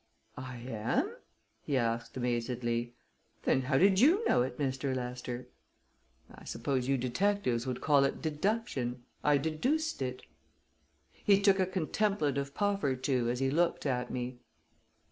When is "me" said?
14.09-14.39